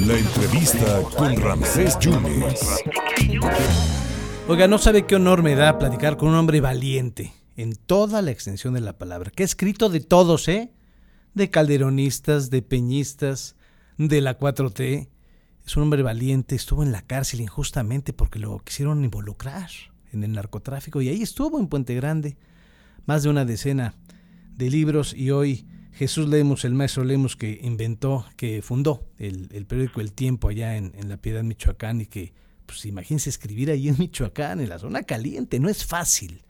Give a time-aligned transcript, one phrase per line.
[0.00, 2.82] La entrevista con Ramsés Yunes.
[4.48, 8.32] Oiga, no sabe qué honor me da platicar con un hombre valiente en toda la
[8.32, 10.72] extensión de la palabra, que ha escrito de todos, ¿eh?
[11.34, 13.54] De calderonistas, de peñistas,
[13.98, 15.08] de la 4T.
[15.64, 19.70] Es un hombre valiente, estuvo en la cárcel injustamente porque lo quisieron involucrar
[20.12, 22.36] en el narcotráfico y ahí estuvo en Puente Grande.
[23.06, 23.94] Más de una decena
[24.56, 30.00] de libros y hoy Jesús Lemus, el maestro Lemus que inventó, que fundó el, periódico
[30.00, 32.32] El Tiempo allá en, en, La Piedad, Michoacán y que,
[32.66, 36.42] pues imagínense escribir ahí en Michoacán, en la zona caliente, no es fácil.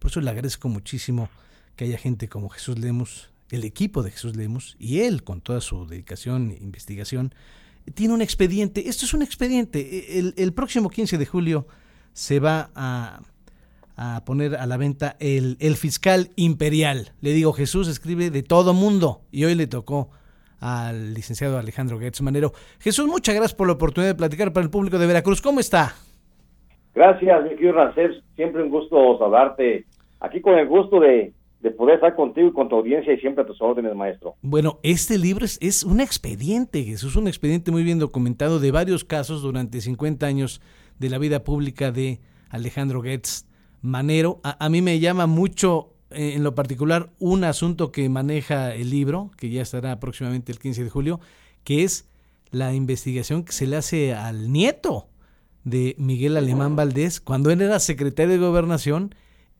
[0.00, 1.28] Por eso le agradezco muchísimo
[1.76, 5.60] que haya gente como Jesús Lemus, el equipo de Jesús Lemus y él con toda
[5.60, 7.32] su dedicación e investigación,
[7.94, 8.88] tiene un expediente.
[8.88, 10.18] Esto es un expediente.
[10.18, 11.68] El, el próximo 15 de julio
[12.12, 13.22] se va a
[13.98, 17.10] a poner a la venta el, el fiscal imperial.
[17.20, 20.10] Le digo, Jesús escribe de todo mundo y hoy le tocó
[20.60, 22.52] al licenciado Alejandro Goetz Manero.
[22.78, 25.42] Jesús, muchas gracias por la oportunidad de platicar para el público de Veracruz.
[25.42, 25.94] ¿Cómo está?
[26.94, 28.22] Gracias, mi querido Rancés.
[28.36, 29.84] Siempre un gusto saludarte.
[30.20, 33.42] Aquí con el gusto de, de, poder estar contigo y con tu audiencia y siempre
[33.42, 34.34] a tus órdenes, maestro.
[34.42, 39.04] Bueno, este libro es, es un expediente, Jesús, un expediente muy bien documentado de varios
[39.04, 40.60] casos durante 50 años
[41.00, 43.47] de la vida pública de Alejandro Goetz
[43.82, 44.40] Manero.
[44.42, 49.30] A, mí me llama mucho eh, en lo particular un asunto que maneja el libro,
[49.36, 51.20] que ya estará próximamente el 15 de julio,
[51.64, 52.08] que es
[52.50, 55.08] la investigación que se le hace al nieto
[55.64, 59.14] de Miguel Alemán Valdés cuando él era secretario de gobernación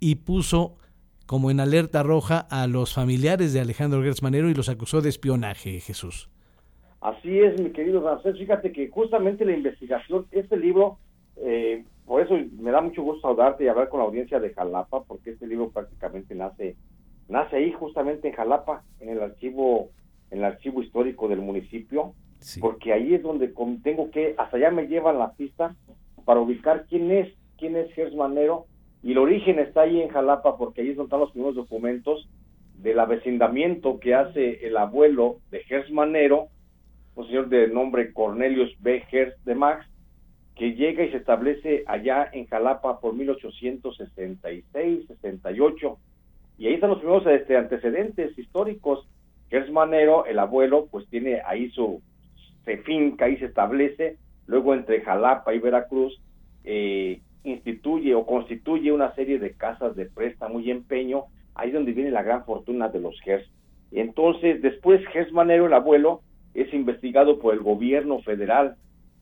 [0.00, 0.76] y puso
[1.26, 5.08] como en alerta roja a los familiares de Alejandro Gertz Manero y los acusó de
[5.08, 6.28] espionaje, Jesús.
[7.00, 8.36] Así es, mi querido Ramsés.
[8.38, 10.98] Fíjate que justamente la investigación, este libro,
[11.36, 11.84] eh,
[12.36, 15.46] eso me da mucho gusto saludarte y hablar con la audiencia de Jalapa, porque este
[15.46, 16.76] libro prácticamente nace
[17.28, 19.90] nace ahí justamente en Jalapa, en el archivo
[20.30, 22.14] en el archivo histórico del municipio,
[22.60, 23.52] porque ahí es donde
[23.82, 25.76] tengo que hasta allá me llevan la pista
[26.24, 28.66] para ubicar quién es quién es Gers Manero
[29.02, 32.28] y el origen está ahí en Jalapa porque ahí es donde están los primeros documentos
[32.82, 36.48] del avecindamiento que hace el abuelo de Gers Manero,
[37.14, 39.00] un señor de nombre Cornelius B.
[39.08, 39.86] Gers de Max,
[40.56, 45.98] que llega y se establece allá en Jalapa por 1866, 68,
[46.58, 49.08] y ahí están los primeros este, antecedentes históricos.
[49.50, 52.00] Gers Manero, el abuelo, pues tiene ahí su
[52.84, 56.20] finca, ahí se establece, luego entre Jalapa y Veracruz
[56.64, 61.24] eh, instituye o constituye una serie de casas de préstamo y empeño,
[61.54, 63.48] ahí es donde viene la gran fortuna de los Gers.
[63.90, 66.22] Entonces, después Gers Manero, el abuelo,
[66.54, 68.76] es investigado por el gobierno federal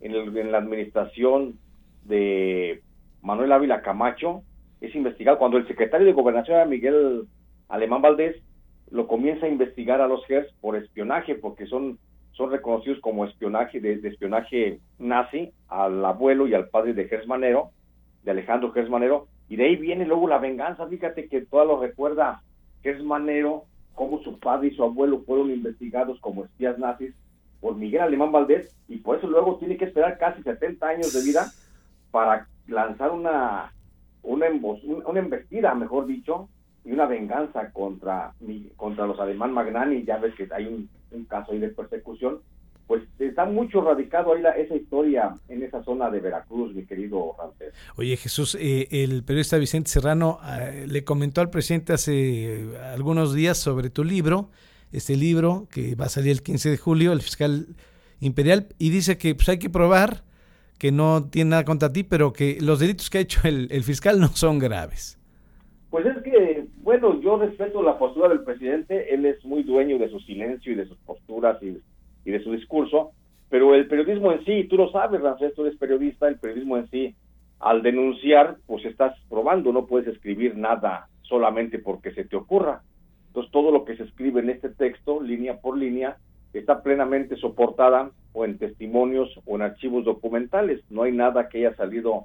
[0.00, 1.58] en, la administración
[2.04, 2.82] de
[3.22, 4.42] Manuel Ávila Camacho,
[4.80, 5.38] es investigado.
[5.38, 7.24] Cuando el secretario de Gobernación era Miguel
[7.68, 8.36] Alemán Valdés,
[8.90, 11.98] lo comienza a investigar a los GERS por espionaje, porque son,
[12.32, 17.70] son reconocidos como espionaje, de, espionaje nazi al abuelo y al padre de Gers Manero,
[18.22, 20.86] de Alejandro Gers Manero, y de ahí viene luego la venganza.
[20.86, 22.42] Fíjate que todo lo recuerda
[22.82, 23.64] Gers Manero,
[23.94, 27.14] cómo su padre y su abuelo fueron investigados como espías nazis
[27.66, 31.20] por Miguel Alemán Valdés y por eso luego tiene que esperar casi 70 años de
[31.24, 31.50] vida
[32.12, 33.72] para lanzar una
[34.22, 34.46] una,
[35.04, 36.48] una embestida, mejor dicho,
[36.84, 38.34] y una venganza contra
[38.76, 42.38] contra los alemán Magnani, ya ves que hay un, caso ahí de persecución,
[42.86, 47.34] pues está mucho radicado ahí la, esa historia en esa zona de Veracruz, mi querido
[47.36, 47.74] Ramsés.
[47.96, 53.58] Oye Jesús, eh, el periodista Vicente Serrano eh, le comentó al presidente hace algunos días
[53.58, 54.50] sobre tu libro,
[54.96, 57.66] este libro que va a salir el 15 de julio, el fiscal
[58.20, 60.22] imperial, y dice que pues hay que probar
[60.78, 64.20] que no tiene nada contra ti, pero que los delitos que ha hecho el, fiscal
[64.20, 65.18] no son graves.
[65.90, 70.10] Pues es que, bueno, yo respeto la postura del presidente, él es muy dueño de
[70.10, 71.78] su silencio y de sus posturas y,
[72.30, 73.12] de su discurso,
[73.48, 76.90] pero el periodismo en sí, tú lo sabes, Ramsés, tú eres periodista, el periodismo en
[76.90, 77.14] sí,
[77.60, 82.82] al denunciar, pues estás probando, no puedes escribir nada solamente porque se te ocurra.
[83.36, 86.16] Entonces, todo lo que se escribe en este texto, línea por línea,
[86.54, 90.80] está plenamente soportada o en testimonios o en archivos documentales.
[90.88, 92.24] No hay nada que haya salido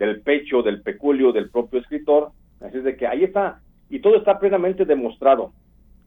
[0.00, 2.32] del pecho, del peculio del propio escritor.
[2.60, 5.52] Así es de que ahí está, y todo está plenamente demostrado.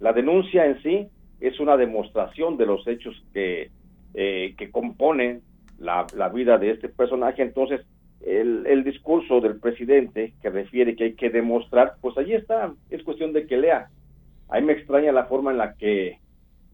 [0.01, 1.07] La denuncia en sí
[1.40, 3.72] es una demostración de los hechos que,
[4.13, 5.42] eh, que componen
[5.80, 7.44] la, la, vida de este personaje.
[7.44, 7.80] Entonces,
[8.19, 13.04] el, el discurso del presidente que refiere que hay que demostrar, pues allí está, es
[13.04, 13.88] cuestión de que lea
[14.54, 16.20] a mí me extraña la forma en la que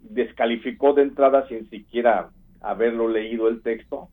[0.02, 2.30] descalificó de entrada sin siquiera
[2.60, 4.10] haberlo leído el texto,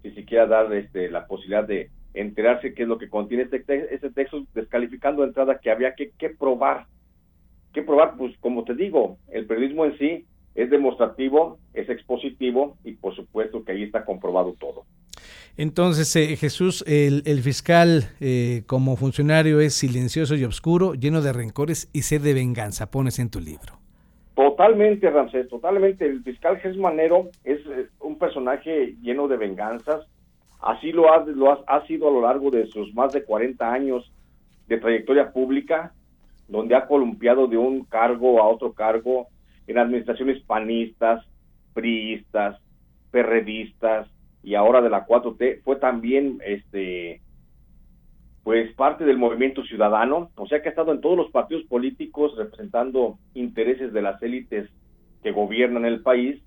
[0.00, 4.46] sin siquiera dar este, la posibilidad de enterarse qué es lo que contiene este, texto,
[4.54, 6.86] descalificando de entrada que había que, que probar.
[7.74, 8.16] ¿Qué probar?
[8.16, 10.24] Pues como te digo, el periodismo en sí
[10.54, 14.86] es demostrativo, es expositivo y por supuesto que ahí está comprobado todo.
[15.56, 21.90] Entonces, eh, Jesús, el, fiscal eh, como funcionario es silencioso y oscuro, lleno de rencores
[21.92, 23.82] y sed de venganza, pones en tu libro.
[24.34, 26.06] Totalmente, Ramsés, totalmente.
[26.06, 30.06] El fiscal Gesmanero es eh, un personaje lleno de venganzas.
[30.60, 34.10] Así lo ha, lo ha, sido a lo largo de sus más de 40 años
[34.68, 35.92] de trayectoria pública,
[36.48, 39.26] donde ha columpiado de un cargo a otro cargo
[39.66, 41.26] en administraciones panistas,
[41.74, 42.58] priistas,
[43.10, 44.08] perredistas,
[44.42, 47.20] y ahora de la 4T, fue también este
[48.42, 52.34] pues parte del movimiento ciudadano, o sea que ha estado en todos los partidos políticos
[52.36, 54.68] representando intereses de las élites
[55.22, 56.42] que gobiernan el país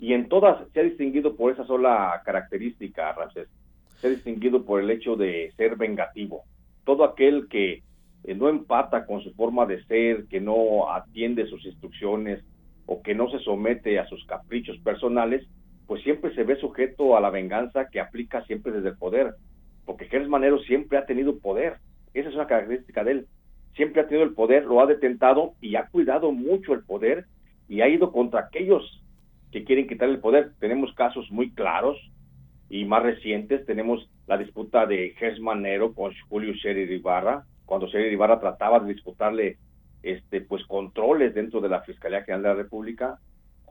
[0.00, 3.48] y en todas se ha distinguido por esa sola característica, Ramsés.
[4.00, 6.44] Se ha distinguido por el hecho de ser vengativo.
[6.84, 7.82] Todo aquel que
[8.24, 12.44] eh, no empata con su forma de ser, que no atiende sus instrucciones
[12.86, 15.46] o que no se somete a sus caprichos personales,
[15.88, 19.34] pues siempre se ve sujeto a la venganza que aplica siempre desde el poder,
[19.86, 21.78] porque Gers Manero siempre ha tenido poder,
[22.12, 23.26] esa es una característica de él,
[23.74, 27.24] siempre ha tenido el poder, lo ha detentado y ha cuidado mucho el poder
[27.68, 29.02] y ha ido contra aquellos
[29.50, 30.52] que quieren quitar el poder.
[30.58, 31.96] Tenemos casos muy claros
[32.68, 38.12] y más recientes, tenemos la disputa de Gers Manero con Julio Scherer Ibarra, cuando Scherer
[38.12, 39.56] Ibarra trataba de disputarle
[40.02, 43.18] este pues controles dentro de la Fiscalía General de la República,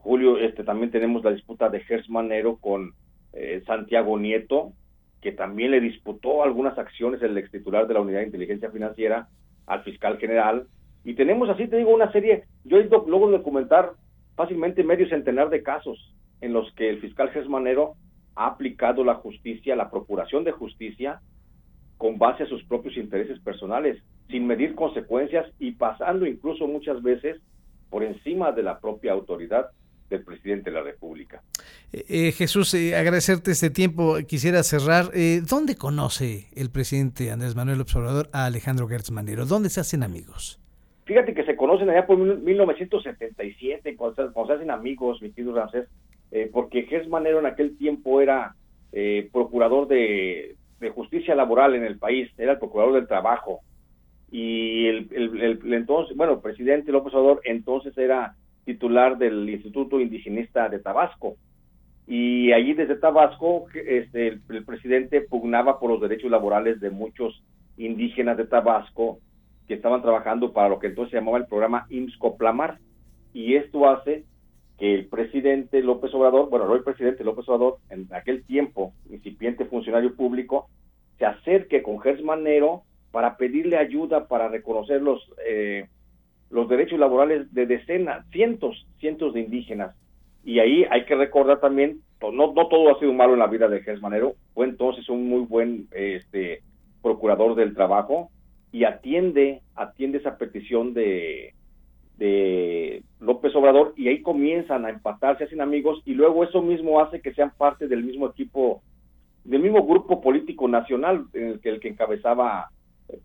[0.08, 2.94] Julio, este, también tenemos la disputa de Gers Manero con
[3.34, 4.72] eh, Santiago Nieto,
[5.20, 9.28] que también le disputó algunas acciones el ex titular de la Unidad de Inteligencia Financiera
[9.66, 10.66] al fiscal general.
[11.04, 13.90] Y tenemos así, te digo, una serie, yo he ido luego documentar
[14.34, 17.92] fácilmente medio centenar de casos en los que el fiscal Gers Manero
[18.34, 21.20] ha aplicado la justicia, la procuración de justicia,
[21.98, 27.42] con base a sus propios intereses personales, sin medir consecuencias y pasando incluso muchas veces
[27.90, 29.68] por encima de la propia autoridad
[30.08, 31.42] del presidente de la República.
[31.92, 34.16] Eh, eh, Jesús, eh, agradecerte este tiempo.
[34.26, 35.10] Quisiera cerrar.
[35.48, 39.44] ¿Dónde conoce el presidente Andrés Manuel Observador a Alejandro Gertz Manero?
[39.44, 40.60] ¿Dónde se hacen amigos?
[41.04, 45.88] Fíjate que se conocen allá por 1977, cuando, se hacen amigos, mi querido Ramsés,
[46.52, 48.54] porque Gertz Manero en aquel tiempo era
[49.32, 50.56] procurador de,
[50.94, 53.60] justicia laboral en el país, era el procurador del trabajo.
[54.30, 58.34] Y el, el entonces, bueno, presidente López Obrador entonces era
[58.68, 61.36] titular del Instituto Indigenista de Tabasco.
[62.06, 67.42] Y allí desde Tabasco, este, el, presidente pugnaba por los derechos laborales de muchos
[67.78, 69.20] indígenas de Tabasco
[69.66, 72.76] que estaban trabajando para lo que entonces se llamaba el programa IMSCO-Plamar.
[73.32, 74.24] Y esto hace
[74.78, 79.64] que el presidente López Obrador, bueno, no el presidente López Obrador, en aquel tiempo, incipiente
[79.64, 80.68] funcionario público,
[81.18, 82.82] se acerque con Gers Manero
[83.12, 85.88] para pedirle ayuda para reconocer los eh,
[86.50, 89.94] los derechos laborales de decenas, cientos, cientos de indígenas.
[90.44, 93.82] Y ahí hay que recordar también, no, todo ha sido malo en la vida de
[93.82, 96.62] Gers Manero, fue entonces un muy buen este,
[97.02, 98.30] procurador del trabajo
[98.72, 101.54] y atiende, atiende esa petición de,
[102.16, 107.20] de López Obrador y ahí comienzan a empatarse, hacen amigos y luego eso mismo hace
[107.20, 108.82] que sean parte del mismo equipo,
[109.44, 112.70] del mismo grupo político nacional en el que, el que encabezaba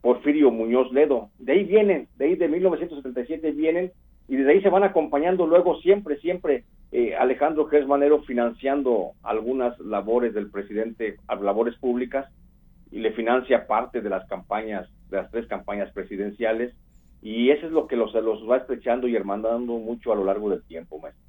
[0.01, 1.29] Porfirio Muñoz Ledo.
[1.39, 3.91] De ahí vienen, de ahí de 1977 vienen
[4.27, 9.77] y desde ahí se van acompañando luego siempre, siempre eh, Alejandro Gers Manero financiando algunas
[9.79, 12.27] labores del presidente, labores públicas
[12.91, 16.73] y le financia parte de las campañas, de las tres campañas presidenciales
[17.21, 20.49] y eso es lo que los, los va estrechando y hermandando mucho a lo largo
[20.49, 21.23] del tiempo, maestro.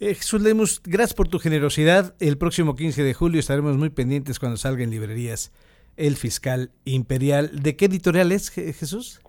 [0.00, 2.14] Eh, Jesús Lemus, gracias por tu generosidad.
[2.18, 5.52] El próximo 15 de julio estaremos muy pendientes cuando salga librerías
[5.96, 7.62] el fiscal imperial.
[7.62, 9.20] ¿De qué editorial es, Jesús?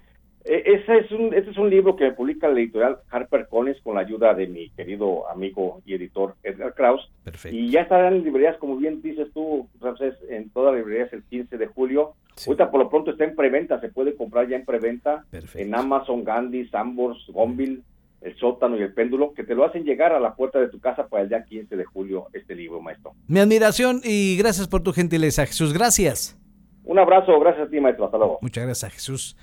[0.45, 3.95] E, ese es, un, ese es un libro que publica la editorial Harper Collins con
[3.95, 7.11] la ayuda de mi querido amigo y editor Edgar Kraus.
[7.23, 7.57] Perfecto.
[7.57, 11.23] Y ya estarán en librerías, como bien dices tú, Ramses, en todas las librerías el
[11.23, 12.13] 15 de julio.
[12.45, 16.23] Ahorita por lo pronto está en preventa, se puede comprar ya en preventa en Amazon,
[16.23, 17.81] Gandhi, Sambors, Gonville,
[18.21, 20.79] El Sótano y El Péndulo, que te lo hacen llegar a la puerta de tu
[20.79, 23.13] casa para el día 15 de julio este libro, maestro.
[23.27, 25.73] Mi admiración y gracias por tu gentileza, Jesús.
[25.73, 26.37] Gracias.
[26.85, 28.05] Un abrazo, gracias a ti, maestro.
[28.05, 28.39] Hasta luego.
[28.41, 29.37] Muchas gracias a Jesús.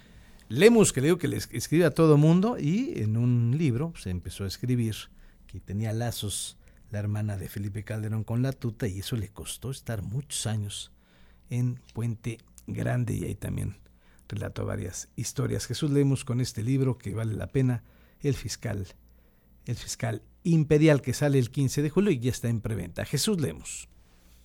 [0.49, 4.11] Lemus, que le digo que le escribe a todo mundo, y en un libro se
[4.11, 4.94] empezó a escribir
[5.46, 6.58] que tenía lazos
[6.90, 10.92] la hermana de Felipe Calderón con la tuta, y eso le costó estar muchos años
[11.50, 13.76] en Puente Grande, y ahí también
[14.28, 15.66] relató varias historias.
[15.66, 17.82] Jesús Lemus con este libro que vale la pena,
[18.20, 18.87] El Fiscal,
[19.66, 23.04] El Fiscal Imperial, que sale el 15 de julio y ya está en preventa.
[23.04, 23.88] Jesús Lemus.